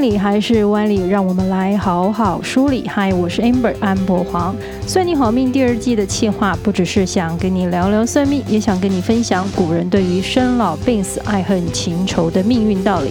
[0.00, 1.06] 里还是歪理？
[1.06, 2.88] 让我们来好好梳理。
[2.88, 4.56] 嗨，我是 Amber 安博黄。
[4.86, 13.10] 算你好命第二季的企划，不只是想跟你聊聊算命，也想跟你分享古人对于生老病死、爱恨情仇的命运道理。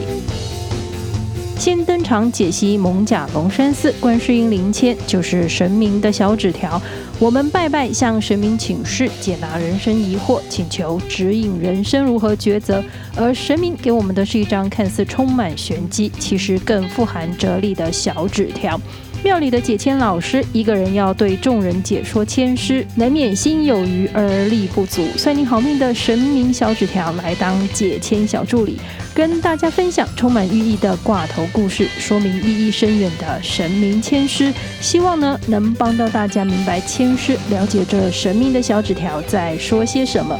[1.60, 6.82] 先登场解析蒙甲龙山寺观世音灵签，就是神明的小纸条。
[7.20, 12.82] 我们拜拜，向神明请示，解答人生疑惑，请求指引人生如何抉择。
[13.14, 18.80] 而神明给我们的是一张看似充满玄机，其实更富含哲理的小纸条。
[19.22, 25.06] 庙里的解签老师一个人要对众人解说签诗，难免心有余而力不足。
[25.18, 28.80] 算你好命的神明小纸条来当解签小助理，
[29.14, 34.54] 跟大家分享充满寓意的挂头故事，说明意义深远的神明签诗。
[34.80, 40.40] 希望呢能帮到大家明白签诗，了解这神明的小纸条在说些什么。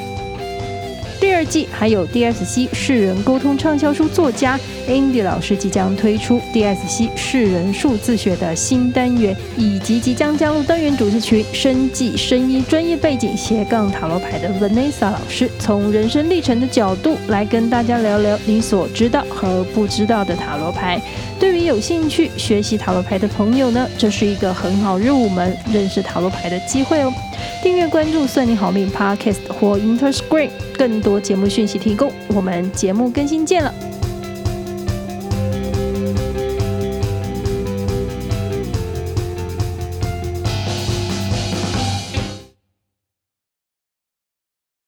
[1.20, 21.02] 第二季还有 DSC 世人沟通畅销书作家 Andy 老师即将推出 DSC 世人数字学的新单元，以及即将加入单元主持群生计生医专业背景斜杠塔罗牌的 Vanessa 老师，从人生历程的角度来跟大家聊聊你所知道和不知道的塔罗牌。
[21.38, 27.14] 对于有兴趣学习塔罗牌的朋友呢，这是一个很好入门认识塔罗牌的机会哦。
[27.62, 32.12] 订阅关注算你好命 Podcast 或 Interscreen，更多节目讯息提供。
[32.30, 33.89] 我们节目更新见了。